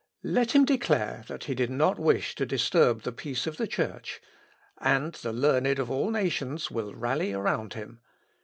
Let 0.23 0.53
him 0.53 0.65
declare 0.65 1.25
that 1.27 1.43
he 1.43 1.53
did 1.53 1.69
not 1.69 1.99
wish 1.99 2.33
to 2.33 2.45
disturb 2.47 3.03
the 3.03 3.11
peace 3.11 3.45
of 3.45 3.57
the 3.57 3.67
Church, 3.67 4.19
and 4.79 5.13
the 5.13 5.31
learned 5.31 5.77
of 5.77 5.91
all 5.91 6.09
nations 6.09 6.71
will 6.71 6.95
rally 6.95 7.33
around 7.33 7.75
him.... 7.75 7.99